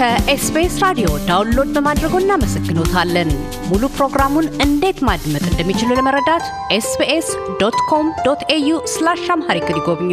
[0.00, 3.30] ከኤስቢኤስ ራዲዮ download በማድረጎ እናመሰግኖታለን።
[3.70, 6.44] ሙሉ ፕሮግራሙን እንዴት ማድመጥ እንደሚችሉ ለመረዳት
[6.76, 7.28] ኤስቢኤስ
[7.60, 10.12] dot com dot au slash Amharic ይጎብኙ።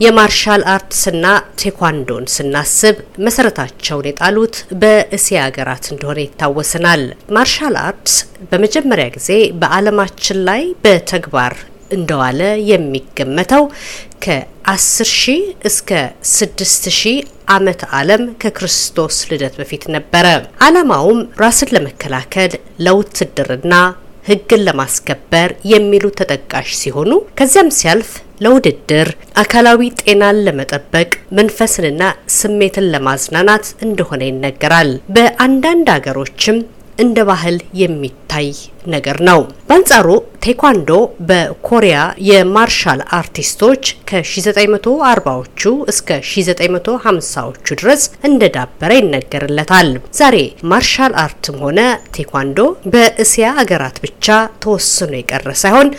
[0.00, 1.24] የ martial arts ና
[1.62, 8.16] ቴኳንዶን ስናስብ መሰረታቸውን የጣሉት በእስያ ሀገራት እንደሆነ ይታወሰናል። martial arts
[8.52, 9.30] በመጀመሪያ ጊዜ
[9.62, 11.56] በዓለማችን ላይ በተግባር
[11.90, 13.64] እንደዋለ የሚገመተው
[14.24, 15.90] ከ10 ሺህ እስከ
[16.32, 16.64] 6
[16.98, 17.18] ሺህ
[17.48, 20.26] ዓመተ ዓለም ከክርስቶስ ልደት በፊት ነበረ።
[20.66, 22.52] ዓላማውም ራስን ለመከላከል፣
[22.86, 23.74] ለውትድርና፣
[24.24, 29.08] ሕግን ለማስከበር የሚሉ ተጠቃሽ ሲሆኑ ከዚያም ሲያልፍ ለውድድር፣
[29.42, 32.02] አካላዊ ጤናን ለመጠበቅ፣ መንፈስንና
[32.36, 36.58] ስሜትን ለማዝናናት እንደሆነ ይነገራል። በአንዳንድ አገሮችም
[36.98, 38.48] እንደ ባህል የሚታይ
[38.94, 40.06] ነገር ነው። በአንጻሩ
[40.44, 40.90] ቴኳንዶ
[41.28, 41.96] በኮሪያ
[42.28, 50.36] የማርሻል አርቲስቶች ከ1940ዎቹ እስከ 1950ዎቹ ድረስ እንደዳበረ ይነገርለታል። ዛሬ
[50.72, 51.80] ማርሻል አርትም ሆነ
[52.16, 52.58] ቴኳንዶ
[52.94, 54.26] በእስያ ሀገራት ብቻ
[54.64, 55.90] ተወስኖ የቀረ ሳይሆን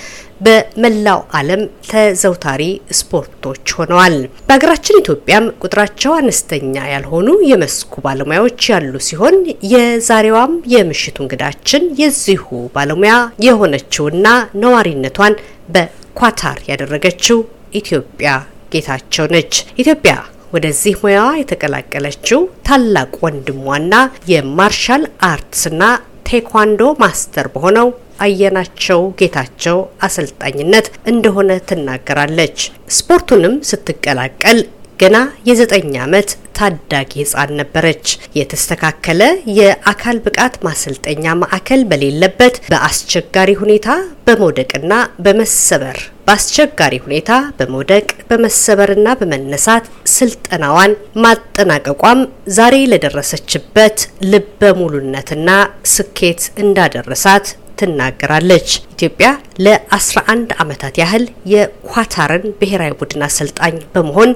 [0.42, 2.64] በመላው ዓለም ተዘውታሪ
[3.00, 4.16] ስፖርቶች ሆነዋል።
[4.48, 9.38] በሀገራችን ኢትዮጵያም ቁጥራቸው አነስተኛ ያልሆኑ የመስኩ ባለሙያዎች ያሉ ሲሆን
[9.74, 13.14] የዛሬዋም የምሽቱ እንግዳችን የዚሁ ባለሙያ
[13.48, 14.28] የሆነችውና
[14.64, 15.36] ነዋሪነቷን
[15.76, 17.40] በኳታር ያደረገችው
[17.80, 18.30] ኢትዮጵያ
[18.74, 20.14] ጌታቸው ነች። ኢትዮጵያ
[20.54, 23.96] ወደዚህ ሙያዋ የተቀላቀለችው ታላቅ ወንድሟና
[24.32, 25.84] የ martial arts ና
[26.30, 27.88] ቴኳንዶ master በሆነው
[28.20, 32.58] አየናቸው ጌታቸው አሰልጣኝነት እንደሆነ ትናገራለች።
[32.98, 34.60] ስፖርቱንም ስትቀላቀል
[35.00, 35.18] ገና
[35.48, 38.06] የዘጠኝ ዓመት ታዳጊ ህፃን ነበረች።
[38.40, 39.22] የተስተካከለ
[39.58, 43.88] የአካል ብቃት ማሰልጠኛ ማዕከል በሌለበት በአስቸጋሪ ሁኔታ
[44.28, 44.92] በመውደቅና
[45.26, 45.98] በመሰበር
[46.28, 50.92] በአስቸጋሪ ሁኔታ በመውደቅ በመሰበርና በመነሳት ስልጠናዋን
[51.24, 52.20] ማጠናቀቋም
[52.58, 53.98] ዛሬ ለደረሰችበት
[54.32, 55.50] ልበ ሙሉነትና
[55.94, 57.48] ስኬት እንዳደረሳት
[57.80, 59.28] ትናገራለች። ኢትዮጵያ
[59.66, 61.24] ለ11 ዓመታት ያህል
[61.54, 64.32] የኳታርን ብሔራዊ ቡድን አሰልጣኝ በመሆን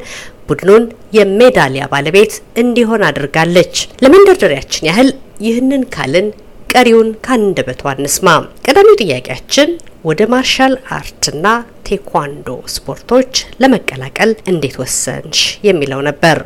[0.50, 0.86] ቡድኑን
[1.18, 2.34] የሜዳሊያ ባለቤት
[2.64, 5.10] እንዲሆን አድርጋለች። ለመንደርደሪያችን ያህል
[5.48, 6.28] ይህንን ካልን
[6.74, 8.28] ቀሪውን ከአንደበቷ እንስማ።
[8.66, 9.70] ቀዳሚው ጥያቄያችን
[10.04, 11.46] ወደ ማርሻል አርትና
[11.88, 13.32] ቴኳንዶ ስፖርቶች
[13.62, 16.38] ለመቀላቀል እንዴት ወሰንሽ የሚለው ነበር።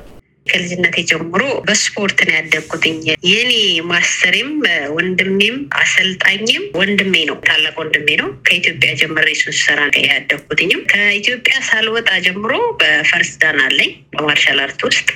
[0.50, 3.00] ከልጅነቴ ጀምሮ በስፖርት ነው ያደግኩትኝ።
[3.30, 3.52] የኔ
[3.92, 4.52] ማስተሬም
[4.98, 12.52] ወንድሜም አሰልጣኝም ወንድሜ ነው፣ ታላቅ ወንድሜ ነው። ከኢትዮጵያ ጀምሬ እሱን ስሰራ ያደግኩትኝም ከኢትዮጵያ ሳልወጣ ጀምሮ
[12.82, 15.08] በ first dan አለኝ በ martial art ውስጥ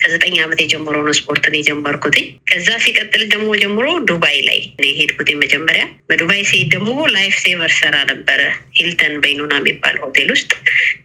[0.00, 5.84] ከዘጠኝ ዓመቴ ጀምሮ ነው ስፖርትን የጀመርኩትኝ። ከዛ ሲቀጥል ደግሞ ጀምሮ ዱባይ ላይ ነው የሄድኩትኝ መጀመሪያ።
[6.08, 8.40] በዱባይ ሲሄድ ደግሞ life saver ሰራ ነበረ
[8.78, 10.50] ሂልተን በይኑና የሚባል ሆቴል ውስጥ።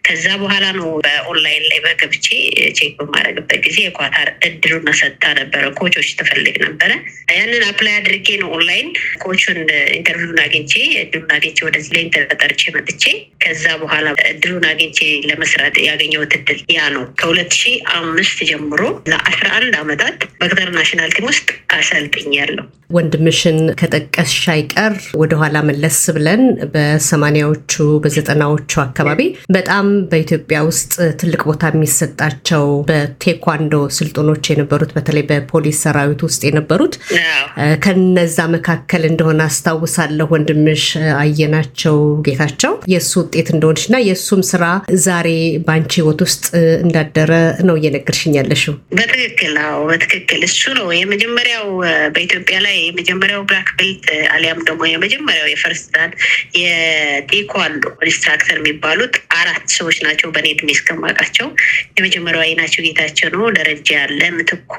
[0.06, 2.26] ከዛ በኋላ ነው በኦንላይን ላይ በገብቼ
[2.78, 6.90] check በማድረግበት ጊዜ የኳታር እድሉን ሰጥታ ነበረ። coach ኦች ትፈልግ ነበረ።
[7.32, 8.88] ያንን apply አድርጌ ነው ኦንላይን
[9.22, 9.58] coach
[9.96, 10.72] ኡን interview ን አግኝቼ
[11.02, 13.04] እድሉን አግኝቼ ወደዚህ ላይ ተጠርቼ መጥቼ
[13.44, 14.98] ከዛ በኋላ እድሉን አግኝቼ
[15.30, 18.82] ለመስራት ያገኘሁት እድል ያ ነው። ከሁለት ሺህ አምስት ጀምሮ
[19.12, 22.64] ለአስራ አንድ አመታት በቀጠር national team ውስጥ አሰልጥኛለሁ።
[22.96, 26.42] ወንድምሽን ከጠቀስሽ አይቀር ወደኋላ መለስ ብለን
[26.74, 27.72] በሰማኒያዎቹ
[28.04, 29.20] በዘጠናዎቹ አካባቢ
[29.56, 32.64] በጣም በኢትዮጵያ ውስጥ ትልቅ ቦታ የሚሰጣቸው
[33.64, 36.94] በቴኳንዶ አሰልጣኞች የነበሩት በተለይ በፖሊስ ሰራዊት ውስጥ የነበሩት
[37.84, 40.84] ከነዛ መካከል እንደሆነ አስታውሳለሁ። ወንድምሽ
[41.22, 41.96] አየናቸው
[42.26, 44.64] ጌታቸው የእሱ ውጤት እንደሆንሽ እና የእሱም ስራ
[45.04, 45.28] ዛሬ
[45.66, 46.44] በአንቺ ህይወት ውስጥ
[46.84, 47.30] እንዳደረ
[47.68, 51.66] ነው እየነገርሽኝ ያለሽው። በትክክል አዎ፣ በትክክል እሱ ነው የመጀመሪያው
[52.14, 56.10] በኢትዮጵያ ላይ የመጀመሪያው black belt አሊያም ደግሞ የመጀመሪያው የ first dan
[56.62, 61.48] የቴኳንዶ instructor የሚባሉት አራት ሰዎች ናቸው። በእኔ እድሜ እስከማውቃቸው
[61.98, 64.74] የመጀመሪያው አየናቸው ጌታቸው ነው። ደረጃ ያለ ምትኩ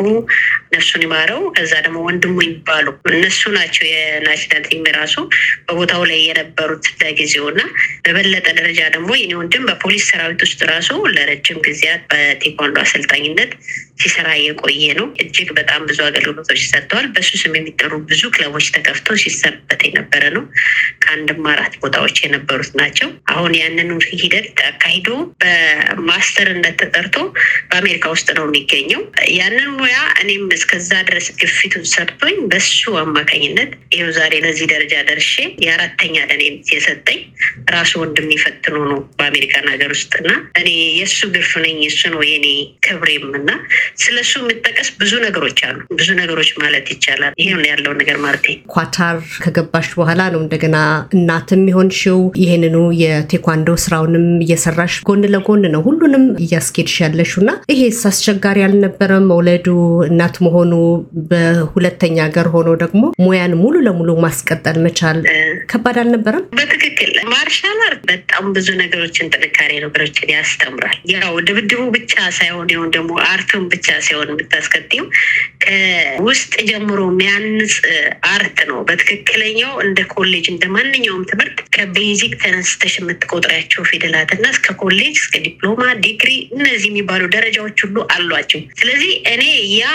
[0.74, 5.16] ነፍሱን ይማረው። ከዛ ደግሞ ወንድሙ የሚባሉ እነሱ ናቸው የ national team ራሱ
[5.68, 7.62] በቦታው ላይ የነበሩት ለጊዜው እና
[8.06, 13.52] በበለጠ ደረጃ ደግሞ የኔ ወንድም በፖሊስ ሰራዊት ውስጥ ራሱ ለረጅም ጊዜያት በቴኳንዶ አሰልጣኝነት
[14.02, 19.82] ሲሰራ የቆየ ነው። እጅግ በጣም ብዙ አገልግሎቶች ሰጥተዋል። በሱ ስም የሚጠሩ ብዙ ክለቦች ተከፍተው ሲሰራበት
[19.88, 20.44] የነበረ ነው።
[21.04, 23.90] ከአንድም አራት ቦታዎች የነበሩት ናቸው። አሁን ያንን
[24.22, 25.10] ሂደት አካሂዶ
[25.44, 27.16] በ master ነት ተጠርቶ
[27.70, 29.02] በአሜሪካ ውስጥ ነው የሚገኘው።
[29.38, 32.72] ያንን ሙያ እኔም እስከዛ ድረስ ግፊቱን ሰጥቶኝ በሱ
[33.04, 35.34] አማካኝነት ይኸው ዛሬ ለዚህ ደረጃ ደርሼ
[35.66, 37.20] የአራተኛ ለኔ የሰጠኝ
[37.74, 40.30] ራሱ ወንድም ይፈትኖ ነው በአሜሪካን ሀገር ውስጥ እና
[40.60, 40.70] እኔ
[41.00, 42.48] የእሱ ግርፍ ነኝ። የእሱ ነው የኔ
[42.86, 43.50] ክብሬም እና
[44.04, 48.42] ስለሱ የሚጠቀስ ብዙ ነገሮች አሉ። ብዙ ነገሮች ማለት ይቻላል። ይሄ ያለው ነገር ማለት
[48.74, 50.78] ኳታር ከገባሽ በኋላ ነው እንደገና
[51.16, 58.02] እናትም የሆንሽው ይህንኑ የቴኳንዶ ስራውንም እየሰራሽ ጎን ለጎን ነው ሁሉንም እያስኬድሽ ያለሽው እና ይሄስ
[58.44, 59.26] አስቸጋሪ አልነበረም?
[59.30, 59.68] መውለዱ
[60.06, 60.72] እናት መሆኑ
[61.30, 65.20] በሁለተኛ ሀገር ሆኖ ደግሞ ሙያን ሙሉ ለሙሉ ማስቀጠል መቻል
[65.72, 66.44] ከባድ አልነበረም?
[66.60, 73.12] በትክክል martial art በጣም ብዙ ነገሮችን ጥንካሬ ነገሮችን ያስተምራል። ያው ድብድቡ ብቻ ሳይሆን ይሁን ደግሞ
[73.30, 75.06] art ኡን ብቻ ሳይሆን የምታስከትው
[75.66, 77.76] ከውስጥ ጀምሮ የሚያንጽ
[78.34, 84.76] art ነው። በትክክለኛው እንደ ኮሌጅ እንደ ማንኛውም ትምህርት ከ basic ተነስተሽ የምትቆጥሪያቸው ፊደላት እና እስከ
[84.82, 87.98] ኮሌጅ እስከ ዲፕሎማ፣ ዲግሪ እነዚህ የሚባሉ ደረጃዎች ሁሉ
[88.34, 89.44] አሏቸው። ስለዚህ እኔ
[89.74, 89.86] ያ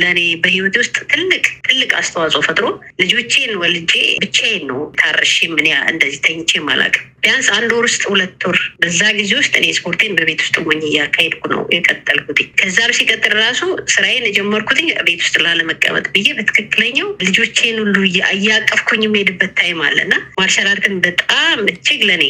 [0.00, 2.66] ለእኔ በህይወት ውስጥ ትልቅ ትልቅ አስተዋጽኦ ፈጥሮ
[3.02, 8.58] ልጆቼን ወልጄ ብቻዬን ነው ታርሼ ምን እንደዚህ ተኝቼ አላውቅም። ቢያንስ አንድ ወር ውስጥ ሁለት ወር
[8.82, 13.62] በዛ ጊዜ ውስጥ እኔ ስፖርቴን በቤት ውስጥ ሞኝ እያካሄድኩ ነው የቀጠልኩት። ከዛም ሲቀጥል ራሱ
[13.92, 17.96] ስራዬን የጀመርኩት ቤት ውስጥ ላለመቀመጥ ብዬ በትክክለኛው ልጆቼን ሁሉ
[18.36, 22.24] እያቀፍኩኝ የሚሄድበት time አለና martial art ን በጣም እጅግ ለእኔ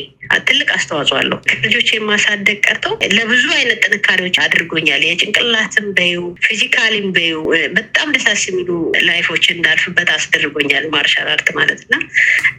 [0.47, 5.03] ትልቅ አስተዋጽኦ አለው። ልጆች የማሳደግ ቀርተው ለብዙ አይነት ጥንካሬዎች አድርጎኛል።
[5.59, 7.35] የጭንቅላትም በዩ physically ም በዩ
[7.77, 8.71] በጣም ደሳስ የሚሉ
[9.07, 11.95] life ኦች እንዳልፍበት አስደርጎኛል martial art ማለት እና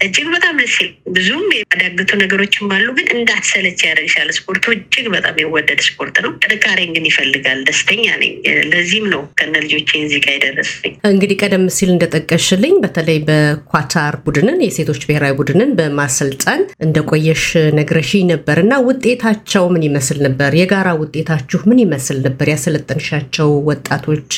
[0.05, 0.75] እጅግ በጣም ደስ
[1.17, 7.05] ብዙም የሚያዳግቱ ነገሮችም አሉ፣ ግን እንዳትሰለች ያደርግሻል። ስፖርቱ እጅግ በጣም የወደድ ስፖርት ነው። ጥንካሬን ግን
[7.09, 8.33] ይፈልጋል። ደስተኛ ነኝ።
[8.71, 15.01] ለዚህም ነው ከነ ልጆቼ እዚህ ጋር የደረሰኝ። እንግዲህ ቀደም ሲል እንደጠቀሽልኝ በተለይ በኳታር ቡድንን የሴቶች
[15.07, 17.45] ብሔራዊ ቡድንን በማሰልጠን እንደቆየሽ
[17.77, 20.51] ነግረሽኝ ነበር እና ውጤታቸው ምን ይመስል ነበር?
[20.61, 22.47] የጋራ ውጤታችሁ ምን ይመስል ነበር?
[22.89, 24.30] ያሰለጠንሻቸው ወጣቶች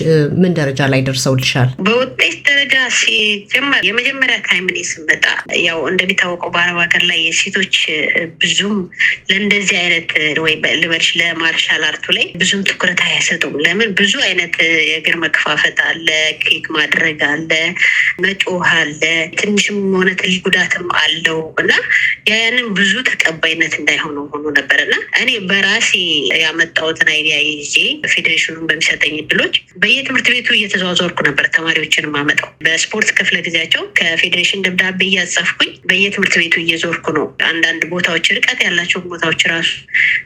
[0.41, 1.69] ምን ደረጃ ላይ ደርሰውልሻል?
[1.85, 5.25] በውጤት ደረጃ ሲጀመር የመጀመሪያ ታይም ስመጣ
[5.65, 7.75] ያው እንደሚታወቀው በአረብ ሀገር ላይ የሴቶች
[8.41, 8.75] ብዙም
[9.29, 10.09] ለእንደዚህ አይነት
[10.43, 14.55] ወይ ልበልሽ ለ martial art ኡ ላይ ብዙም ትኩረት አይሰጡም። ለምን ብዙ አይነት
[14.87, 16.07] የእግር መከፋፈት አለ፣
[16.43, 17.51] kick ማድረግ አለ፣
[18.23, 19.01] መጮህ አለ፣
[19.39, 21.71] ትንሽም ሆነ ትልቅ ጉዳትም አለው እና
[22.31, 25.91] ያንን ብዙ ተቀባይነት እንዳይሆኑ ሆኖ ነበር እና እኔ በራሴ
[26.43, 27.75] ያመጣሁትን idea ይዤ
[28.41, 35.71] ፌዴሬሽኑን በሚሰጠኝ እድሎች በየትምህርት ቤቱ እየተዘዋወርኩ ነበር ተማሪዎችን ማመጣው። በስፖርት ክፍለ ጊዜያቸው ከፌዴሬሽን ደብዳቤ እያጻፍኩኝ
[35.89, 39.71] በየትምህርት ቤቱ እየዞርኩ ነው። አንዳንድ ቦታዎች ርቀት ያላቸው ቦታዎች ራሱ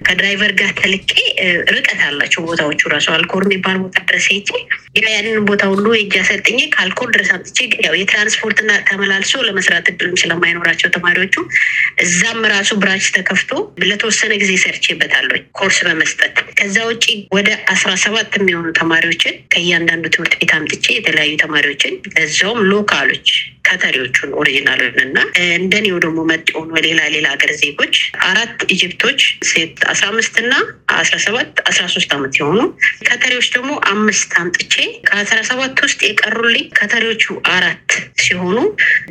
[0.08, 1.12] ከ driver ጋር ተልኬ
[1.76, 4.50] ርቀት ያላቸው ቦታዎቹ ራሱ አልኮር የሚባል ቦታ ድረስ ሄጄ
[5.08, 11.36] ያንን ቦታ ሁሉ ሄጄ አሰልጥኜ ከአልኮር ድረስ አምጥቼ ያው የትራንስፖርትና ተመላልሶ ለመስራት እድልም ስለማይኖራቸው ተማሪዎቹ
[12.06, 13.52] እዛም ራሱ branch ተከፍቶ
[13.84, 15.22] ለተወሰነ ጊዜ ሰርቼበታለሁ
[15.60, 17.06] ኮርስ በመስጠት ከዛ ውጭ
[17.36, 23.30] ወደ አስራ ሰባት የሚሆኑ ተማሪዎችን ከእያንዳንዱ ትምህርት ቤት አምጥቼ የተለያዩ ተማሪዎችን ለዛውም local ኦች
[23.64, 25.18] ቀተሪዎቹን original ኡን እና
[25.58, 26.70] እንደኔው ደግሞ መጤ የሆኑ
[27.16, 27.96] ሌላ ሀገር ዜጎች
[28.28, 29.20] አራት Egypt ኦች
[29.50, 30.54] ሴት አስራ አምስት እና
[30.96, 32.60] አስራ ሰባት አስራ ሶስት አመት የሆኑ
[33.08, 34.76] ቀተሪዎች ደግሞ አምስት አምጥቼ
[35.08, 37.26] ከአስራ ሰባት ውስጥ የቀሩልኝ ቀተሪዎቹ
[37.56, 37.90] አራት
[38.24, 38.58] ሲሆኑ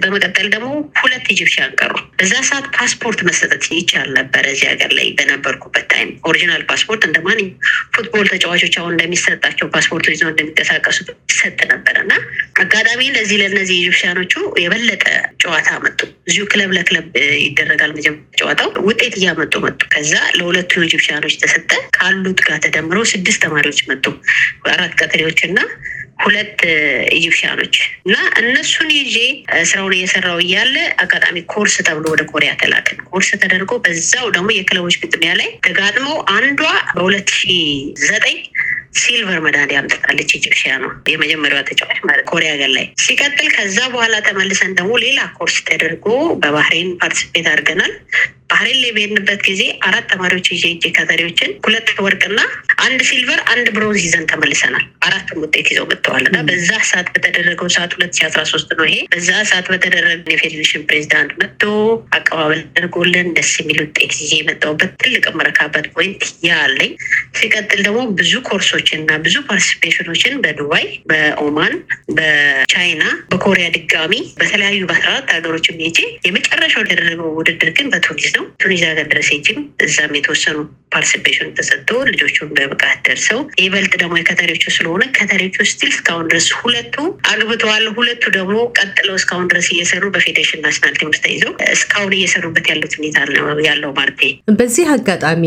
[0.03, 0.71] በመቀጠል ደግሞ
[1.01, 6.63] ሁለት Egyptian ቀሩ። በዛ ሰዓት ፓስፖርት መሰጠት ይቻል ነበር። እዚህ ሀገር ላይ በነበርኩበት time original
[6.71, 7.51] ፓስፖርት እንደ ማንኛውም
[7.95, 10.99] football ተጫዋቾች አሁን እንደሚሰጣቸው ፓስፖርት ይዘው እንደሚንቀሳቀሱ
[11.33, 12.13] ይሰጥ ነበር እና
[12.63, 14.33] አጋጣሚ ለዚህ ለእነዚህ Egyptian ኦቹ
[14.63, 15.05] የበለጠ
[15.43, 15.99] ጨዋታ መጡ።
[16.29, 17.07] እዚሁ ክለብ ለክለብ
[17.45, 18.11] ይደረጋል መጀመሪያ
[18.41, 24.05] ጨዋታው ውጤት እያመጡ መጡ። ከዛ ለሁለቱ Egyptian ኦች ተሰጠ። ካሉት ጋር ተደምረው ስድስት ተማሪዎች መጡ።
[24.73, 25.59] አራት ቀተሪዎች እና
[26.23, 26.59] ሁለት
[27.17, 27.75] Egyptian ኦች
[28.07, 29.17] እና እነሱን ይዤ
[29.71, 35.33] ስራውን እየሰራው እያለ አጋጣሚ ኮርስ ተብሎ ወደ ኮሪያ ተላክን። ኮርስ ተደርጎ በዛው ደግሞ የክለቦች ግጥሚያ
[35.41, 36.61] ላይ ተጋጥመው አንዷ
[36.97, 37.43] በሁለት ሺ
[38.05, 38.39] ዘጠኝ
[38.93, 41.99] silver መዳሊያ አምጥታለች። ኢጂፕሽያ ነው የመጀመሪያዋ ተጫዋች
[42.31, 46.07] ኮሪያ ሀገር ላይ ሲቀጥል፣ ከዛ በኋላ ተመልሰን ደግሞ ሌላ ኮርስ ተደርጎ
[46.43, 47.95] በባህሬን participate አድርገናል።
[48.53, 52.41] ባህሬን ላይ በሄድንበት ጊዜ አራት ተማሪዎች ይዤ እጄ ቀተሪዎችን ሁለት ወርቅና
[52.85, 57.93] አንድ silver አንድ ብሮንዝ ይዘን ተመልሰናል። አራቱም ውጤት ይዘው መጥተዋል እና በዛ ሰዓት በተደረገው ሰዓት
[57.97, 60.03] ሁለት ሺ አስራ ሶስት ነው ይሄ በዛ ሰዓት በተደረገ
[60.35, 61.63] የፌዴሬሽን ፕሬዚዳንት መጥቶ
[62.17, 66.93] አቀባበል አድርጎልን ደስ የሚል ውጤት ይዤ የመጣሁበት ትልቅ የምረካበት point ያ አለኝ።
[67.39, 71.75] ሲቀጥል ደግሞ ብዙ ኮርሶችን እና ብዙ participation ኦችን በዱባይ፣ በኦማን፣
[72.19, 78.83] በቻይና፣ በኮሪያ ድጋሚ በተለያዩ በአስራ አራት ሀገሮችም ሄጄ የመጨረሻው የተደረገው ውድድር ግን በቱኒዝ ነው። ቱኒዝ
[78.91, 80.57] ሀገር ድረስ ሄጅም እዛም የተወሰኑ
[80.93, 86.97] participation ተሰጥቶ ልጆቹን በብቃት ደርሰው ይበልጥ ደግሞ የቀተሪዎቹ ስለሆነ ቀተሪዎቹ still እስካሁን ድረስ ሁለቱ
[87.33, 91.25] አግብተዋል። ሁለቱ ደግሞ ቀጥለው እስካሁን ድረስ እየሰሩ በፌዴሬሽን national team ውስጥ
[91.75, 93.19] እስካሁን እየሰሩበት ያሉት ሁኔታ
[93.67, 94.11] ያለው ማለት
[94.59, 95.43] በዚህ አጋጣሚ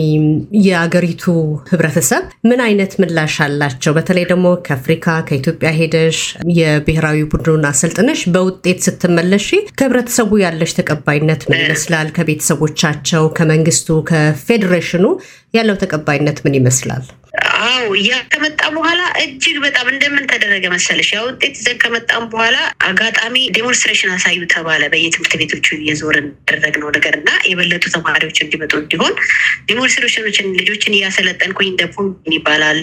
[0.66, 1.24] የአገሪቱ
[1.72, 3.92] ህብረተሰብ ምን አይነት ምላሽ አላቸው?
[3.98, 6.18] በተለይ ደግሞ ከአፍሪካ ከኢትዮጵያ ሄደሽ
[6.58, 9.48] የብሔራዊ ቡድኑን አሰልጥነሽ በውጤት ስትመለሽ
[9.78, 12.08] ከህብረተሰቡ ያለሽ ተቀባይነት ምን ይመስላል?
[12.18, 15.06] ከቤተሰቦቻቸው፣ ከመንግስቱ፣ ከፌዴሬሽኑ
[15.56, 17.04] ያለው ተቀባይነት ምን ይመስላል?
[17.66, 21.10] አዎ ያ ከመጣ በኋላ እጅግ በጣም እንደምን ተደረገ መሰለሽ?
[21.16, 27.30] ያ ውጤት ይዘን ከመጣም በኋላ አጋጣሚ demonstration አሳዩ ተባለ። በየትምህርት ቤቶቹ እየዞርን ያደረግነው ነገር እና
[27.50, 29.14] የበለጡ ተማሪዎች እንዲመጡ እንዲሆን
[29.70, 32.82] demonstration ኦችን ልጆችን እያሰለጠንኩኝ እንደ pull ይባላል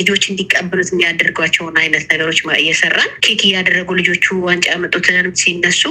[0.00, 5.08] ልጆች እንዲቀበሉት የሚያደርጓቸውን አይነት ነገሮች እየሰራን kick እያደረጉ ልጆቹ ዋንጫ ያመጡትን
[5.40, 5.82] ሲነሱ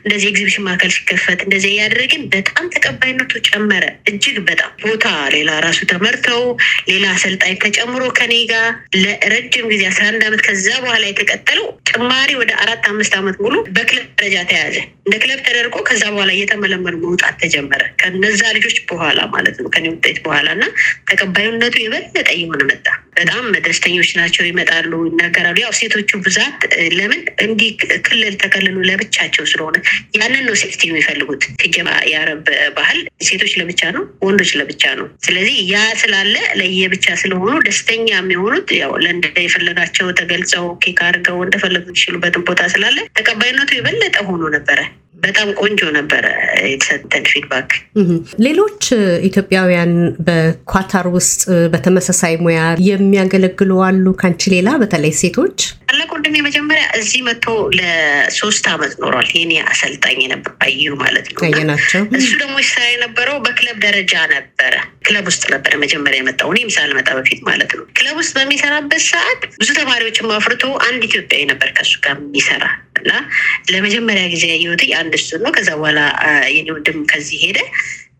[0.00, 6.42] እንደዚህ ኤግዚቢሽን ማዕከል ሲከፈት እንደዚህ እያደረግን በጣም ተቀባይነቱ ጨመረ። እጅግ በጣም ቦታ ሌላ ራሱ ተመርተው
[6.90, 8.66] ሌላ አሰልጣኝ ተጨምሮ ከኔ ጋር
[9.02, 14.06] ለረጅም ጊዜ አስራ አንድ ዓመት ከዛ በኋላ የተቀጠለው ጭማሪ ወደ አራት አምስት ዓመት ሙሉ በክለብ
[14.18, 14.76] ደረጃ ተያዘ።
[15.06, 20.18] እንደ ክለብ ተደርጎ ከዛ በኋላ እየተመለመሉ መውጣት ተጀመረ። ከነዛ ልጆች በኋላ ማለት ነው ከኔ ውጤት
[20.24, 20.64] በኋላ እና
[21.10, 22.86] ተቀባይነቱ የበለጠ እየሆነ መጣ።
[23.18, 26.58] በጣም ደስተኞች ናቸው። ይመጣሉ፣ ይናገራሉ። ያው ሴቶቹ ብዛት
[26.98, 27.70] ለምን እንዲህ
[28.06, 29.76] ክልል ተከልሉ ለብቻቸው ስለሆነ
[30.18, 32.44] ያንን ነው ሴፍቲ የሚፈልጉት። ሲጀማ የአረብ
[32.78, 32.98] ባህል
[33.28, 39.26] ሴቶች ለብቻ ነው፣ ወንዶች ለብቻ ነው። ስለዚህ ያ ስላለ ለየብቻ ስለሆኑ ደስተኛ የሚሆኑት ያው ለእንደ
[39.40, 44.80] የፈለጋቸው ተገልጸው kick አድርገው እንደፈለጉ የሚችሉበትን ቦታ ስላለ ተቀባይነቱ የበለጠ ሆኖ ነበረ።
[45.18, 46.24] በጣም ቆንጆ ነበረ
[46.64, 47.70] የተሰጠን feedback።
[48.44, 48.82] ሌሎች
[49.28, 49.92] ኢትዮጵያውያን
[50.26, 51.40] በኳታር ውስጥ
[51.72, 55.58] በተመሳሳይ ሙያ የሚያገለግሉ አሉ ከአንቺ ሌላ በተለይ ሴቶች?
[56.18, 57.46] ወንድሜ መጀመሪያ እዚህ መጥቶ
[57.78, 61.38] ለሶስት አመት ኖሯል። የኔ አሰልጣኝ ነበር አዩ ማለት ነው።
[62.18, 64.74] እሱ ደግሞ ስራ የነበረው በክለብ ደረጃ ነበረ።
[65.06, 69.70] ክለብ ውስጥ ነበረ መጀመሪያ የመጣው እኔም ሳልመጣ በፊት ማለት ነው። ክለብ ውስጥ በሚሰራበት ሰዓት ብዙ
[69.78, 72.64] ተማሪዎችን አፍርቶ አንድ ኢትዮጵያዊ ነበር ከሱ ጋር የሚሰራ
[73.00, 73.12] እና
[73.70, 76.00] ለመጀመሪያ ጊዜ ያየሁት አንድ እሱ ነው። ከዛ በኋላ
[76.54, 77.58] የኔ ወንድም ከዚህ ሄደ።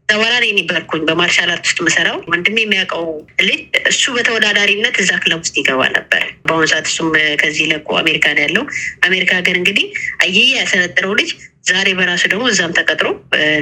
[0.08, 3.04] በኋላ እኔ ነበርኩኝ በ martial art ውስጥ መሰራው ወንድም የሚያውቀው
[3.48, 3.60] ልጅ
[3.90, 7.08] እሱ በተወዳዳሪነት እዛ ክለብ ውስጥ ይገባ ነበር። በአሁኑ ሰዓት እሱም
[7.42, 8.64] ከዚህ ለቆ አሜሪካ ነው ያለው።
[9.08, 9.86] አሜሪካ ሀገር እንግዲህ
[10.24, 11.30] አየየ ያሰለጥነው ልጅ
[11.70, 13.08] ዛሬ በራሱ ደግሞ እዛም ተቀጥሮ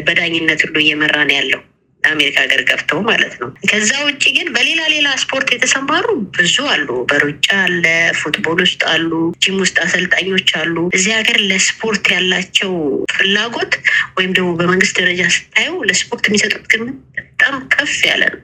[0.06, 1.62] በዳኝነት ሁሉ እየመራ ነው ያለው
[2.08, 7.48] አሜሪካ ሀገር ገብተው ማለት ነው። ከዛ ውጭ ግን በሌላ ሌላ ስፖርት የተሰማሩ ብዙ አሉ። በሩጫ
[7.62, 7.84] አለ፣
[8.20, 9.10] ፉትቦል ውስጥ አሉ፣
[9.44, 12.74] ጂም ውስጥ አሰልጣኞች አሉ። እዚህ ሀገር ለስፖርት ያላቸው
[13.16, 13.74] ፍላጎት
[14.18, 18.42] ወይም ደግሞ በመንግስት ደረጃ ስታየው ለስፖርት የሚሰጡት ግምት በጣም ከፍ ያለ ነው።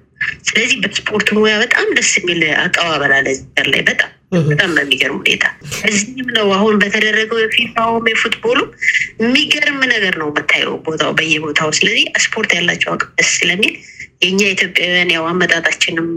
[0.48, 4.10] ስለዚህ በስፖርት ሙያ በጣም ደስ የሚል አቀባበል አለ ሀገር ላይ በጣም
[4.48, 5.46] በጣም በሚገርም ሁኔታ
[5.88, 8.60] እዚህም ነው አሁን በተደረገው የፊፋውም የ football ኡ
[9.22, 13.74] የሚገርም ነገር ነው የምታየው ቦታው በየቦታው። ስለዚህ ስፖርት ያላቸው አቅም ደስ ስለሚል
[14.22, 16.08] የእኛ ኢትዮጵያውያን ያው አመጣጣችንም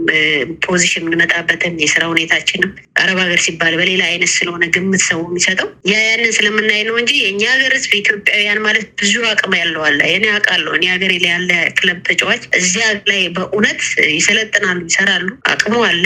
[0.66, 2.70] position የምንመጣበትም የስራ ሁኔታችንም
[3.00, 7.42] አረብ ሀገር ሲባል በሌላ አይነት ስለሆነ ግምት ሰው የሚሰጠው ያ ያንን ስለምናይ ነው እንጂ የእኛ
[7.54, 11.98] ሀገር ህዝብ ኢትዮጵያውያን ማለት ብዙ አቅም ያለው አለ። እኔ አውቃለሁ። እኔ ሀገር ላይ ያለ ክለብ
[12.08, 13.82] ተጫዋች እዚያ ላይ በእውነት
[14.16, 16.04] ይሰለጥናሉ፣ ይሰራሉ፣ አቅሙ አለ።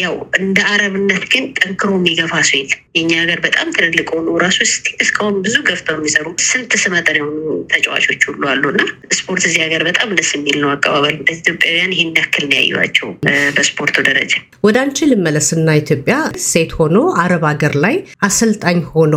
[0.00, 4.58] ያው እንደ አረብነት ግን ጠንክሮ የሚገፋ ሰው የለም። የእኛ ሀገር በጣም ትልልቅ ሆኑ ራሱ
[5.00, 7.36] እስካሁን ብዙ ገፍተው የሚሰሩ ስንት ስመጥር የሆኑ
[7.72, 8.82] ተጫዋቾች ሁሉ አሉ እና
[9.18, 13.08] ስፖርት እዚህ ሀገር በጣም ደስ የሚል ነው አቀባበል ኢትዮጵያውያን ይህን ያክል ነው ያዩዋቸው
[13.56, 14.32] በስፖርቱ ደረጃ።
[14.66, 17.96] ወደ አንቺ ልመለስና ኢትዮጵያ ሴት ሆኖ አረብ ሀገር ላይ
[18.28, 19.14] አሰልጣኝ ሆኖ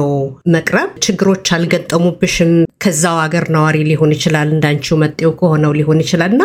[0.55, 2.53] መቅረብ ችግሮች አልገጠሙብሽም?
[2.83, 6.43] ከዛው ሀገር ነዋሪ ሊሆን ይችላል፣ እንዳንቺው መጤው ከሆነው ሊሆን ይችላል እና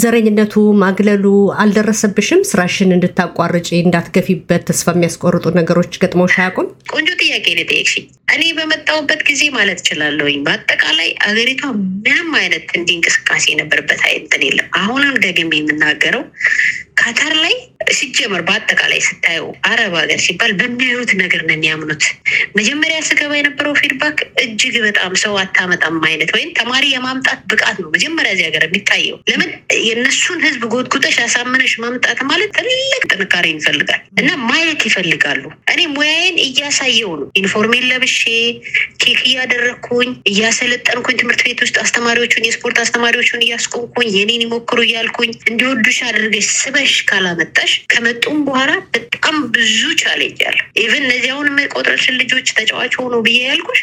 [0.00, 1.24] ዘረኝነቱ ማግለሉ
[1.62, 2.42] አልደረሰብሽም?
[2.50, 6.68] ስራሽን እንድታቋርጪ እንዳትገፊበት ተስፋ የሚያስቆርጡ ነገሮች ገጥመውሽ አያውቁም?
[6.92, 11.62] ቆንጆ ጥያቄ ነው የጠየቅሽኝ። እኔ በመጣሁበት ጊዜ ማለት እችላለሁኝ በአጠቃላይ አገሪቷ
[12.00, 16.24] ምንም አይነት እንዲህ እንቅስቃሴ የነበረበት አይነትን የለም። አሁንም ደግሜ የምናገረው
[17.00, 17.54] ካታር ላይ
[17.92, 22.04] ሲጀመር በአጠቃላይ ስታየው አረብ ሀገር ሲባል በሚያዩት ነገር ነው የሚያምኑት።
[22.58, 28.32] መጀመሪያ ስገባ የነበረው feedback እጅግ በጣም ሰው አታመጣም አይነት ወይም ተማሪ የማምጣት ብቃት ነው መጀመሪያ
[28.34, 29.50] እዚህ ሀገር የሚታየው። ለምን
[29.86, 35.42] የእነሱን ህዝብ ጎትጉተሽ አሳምነሽ ማምጣት ማለት ትልቅ ጥንካሬ ይፈልጋል እና ማየት ይፈልጋሉ።
[35.72, 38.20] እኔ ሙያዬን እያሳየው ነው ዩኒፎርሜን ለብሼ
[39.02, 46.48] kick እያደረግኩኝ እያሰለጠንኩኝ ትምህርት ቤት ውስጥ አስተማሪዎቹን የስፖርት አስተማሪዎቹን እያስቆምኩኝ የኔን ይሞክሩ እያልኩኝ እንዲወዱሽ አድርገሽ
[46.60, 53.14] ስበሽ ካላመጣሽ ከመጡም በኋላ በጣም ብዙ challenge አለ። even እነዚህ አሁን የምቆጥረችን ልጆች ተጫዋች ሆኖ
[53.26, 53.80] ብዬ ያልኩሽ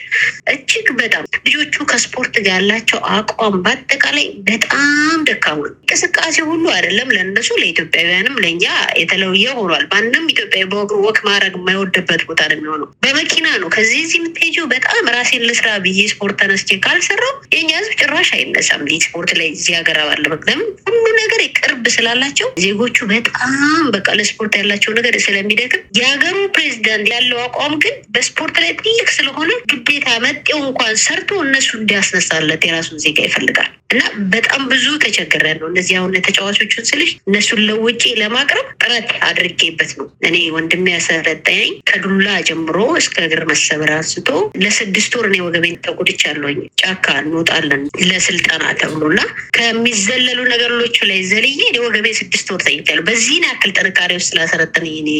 [0.54, 8.39] እጅግ በጣም ልጆቹ ከስፖርት ጋር ያላቸው አቋም በአጠቃላይ በጣም ደካማ እንቅስቃሴ ሁሉ አይደለም ለእነሱ ለኢትዮጵያውያንም
[8.44, 8.66] ለእኛ
[9.01, 14.20] የተለየ ሆኗል። ማንም ኢትዮጵያዊ በእግሩ ወክ ማድረግ የማይወድበት ቦታ ነው የሚሆነው። በመኪና ነው ከዚህ እዚህ
[14.22, 19.74] የምትሄጂው። በጣም ራሴን ልስራ ብዬ ስፖርት ተነስቼ ካልሰራው የእኛ ህዝብ ጭራሽ አይነሳም ስፖርት ላይ እዚህ
[19.77, 26.38] ሀገር ባለ ለምን ሁሉ ነገር ቅርብ ስላላቸው ዜጎቹ በጣም በቃ ለስፖርት ያላቸው ነገር ስለሚደክም የሀገሩ
[26.58, 33.03] ፕሬዚዳንት ያለው አቋም ግን በስፖርት ላይ ትልቅ ስለሆነ ግዴታ መጤው እንኳን ሰርቶ እነሱ እንዲያስነሳለት የራሱን
[33.06, 34.01] ዜጋ ይፈልጋል እና
[34.34, 40.36] በጣም ብዙ ተቸግረን ነው። እነዚህ አሁን ተጫዋቾቹን ስልሽ እነሱን ለውጪ ለማቅረብ ጥረት አድርጌበት ነው። እኔ
[40.56, 44.29] ወንድሜ ያሰለጠነኝ ከዱላ ጀምሮ እስከ እግር መሰበር አንስቶ
[44.63, 49.22] ለስድስት ወር እኔ ወገቤን ተጎድቻለሁኝ። ጫካ እንወጣለን ለስልጠና ተብሎ እና
[49.58, 51.56] ከሚዘለሉ ነገሮች ላይ ዘልዬ
[51.88, 53.46] ወገቤ ስድስት ወር ተኝቻለሁ። በዚህን
[53.78, 55.12] ጥንካሬ ውስጥ ስላሰለጠነኝ እኔ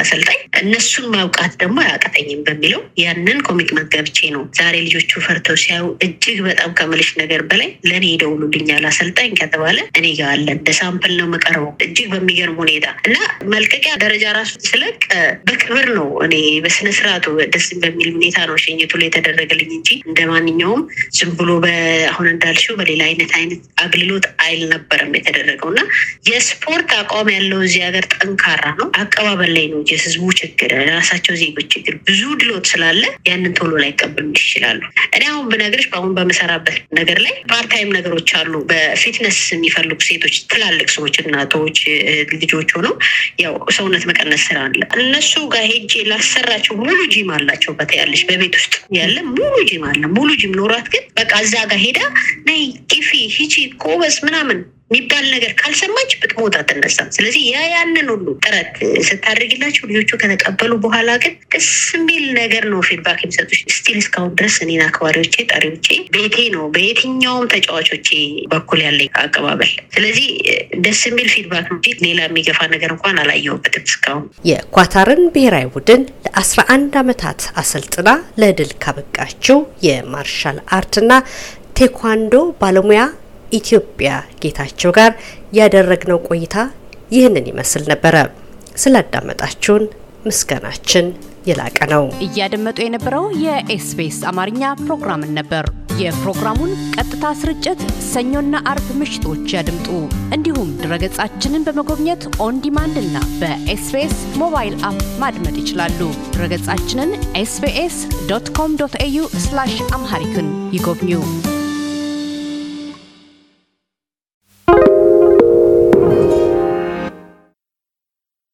[0.00, 6.38] አሰልጣኝ እነሱን ማብቃት ደግሞ አያቅተኝም በሚለው ያንን commitment ገብቼ ነው ዛሬ ልጆቹ ፈርተው ሲያዩ እጅግ
[6.48, 12.08] በጣም ከምልሽ ነገር በላይ ለእኔ ይደውሉልኛል። አሰልጣኝ ከተባለ እኔ ጋር እንደ sample ነው የምቀርበው እጅግ
[12.14, 13.16] በሚገርም ሁኔታ እና
[13.54, 15.00] መልቀቂያ ደረጃ ራሱ ስለቅ
[15.46, 20.82] በክብር ነው እኔ በስነስርዓቱ ደስ በሚል ሁኔታ ነው ሸኝቱ ላይ የተደረገልኝ እንጂ እንደ ማንኛውም
[21.18, 21.50] ዝም ብሎ
[22.10, 25.80] አሁን እንዳልሽው በሌላ አይነት አይነት አግልሎት አይል ነበረም የተደረገው እና
[26.30, 32.22] የስፖርት አቋም ያለው ሀገር ጠንካራ ነው። አቀባበል ላይ ነው የህዝቡ ችግር፣ ራሳቸው ዜጎች ችግር ብዙ
[32.40, 34.80] ድሎት ስላለ ያንን ቶሎ ላይቀበሉ ይችላሉ።
[35.14, 40.36] እኔ አሁን ብነግርሽ በአሁን በምሰራበት ነገር ላይ part time ነገሮች አሉ። በ fitness የሚፈልጉ ሴቶች፣
[40.52, 41.78] ትላልቅ ሰዎች፣ እናቶች፣
[42.34, 42.94] ልጆች ሆነው
[43.44, 48.74] ያው ሰውነት መቀነስ ስራ አለ። እነሱ ጋር ሄጄ ላሰራቸው ሙሉ ጂም አላቸው። በተያለሽ በቤት ውስጥ
[48.98, 52.00] ያለ ሙሉ ጂም አለ። ሙሉ ጂም ኖሯት ግን በቃ እዛ ጋር ሄዳ
[52.46, 54.60] ነይ ግፊ ሂጂ ጎበዝ ምናምን
[54.90, 58.72] የሚባል ነገር ካልሰማች ብትሞት አትነሳም። ስለዚህ ያ ያንን ሁሉ ጥረት
[59.08, 64.82] ስታደርግላቸው ልጆቹ ከተቀበሉ በኋላ ግን ደስ የሚል ነገር ነው feedback የሚሰጡሽ። still እስካሁን ድረስ እኔን
[64.86, 68.08] አክባሪዎቼ፣ ጠሪዎቼ ቤቴ ነው በየትኛውም ተጫዋቾቼ
[68.52, 70.26] በኩል ያለኝ አቀባበል። ስለዚህ
[70.86, 76.92] ደስ የሚል feedback እንጂ ሌላ የሚገፋ ነገር እንኳን አላየሁበትም እስካሁን። የኳታርን ብሔራዊ ቡድን ለአስራ አንድ
[77.02, 78.08] ዓመታት አሰልጥና
[78.42, 81.12] ለድል ካበቃችው የ martial art ና
[81.78, 83.02] ቴኳንዶ ባለሙያ
[83.52, 84.10] ኢትዮጵያ
[84.42, 85.12] ጌታቸው ጋር
[85.52, 86.56] ያደረግነው ቆይታ
[87.10, 88.16] ይህንን ይመስል ነበረ።
[88.76, 89.84] ስላዳመጣችሁን
[90.26, 91.06] ምስጋናችን
[91.46, 95.66] የላቀ ነው። እያደመጡ የነበረው የኤስቢኤስ አማርኛ ፕሮግራምን ነበር።
[96.00, 97.80] የፕሮግራሙን ቀጥታ ስርጭት
[98.10, 99.88] ሰኞና አርብ ምሽቶች ያድምጡ።
[100.32, 108.76] እንዲሁም ድረገጻችንን በመጎብኘት on demand እና በኤስቢኤስ ሞባይል app ማድመጥ ይችላሉ። ድረገጻችንን ኤስቢኤስ dot com
[108.82, 109.24] dot au
[109.92, 111.12] Amharic ን ይጎብኙ።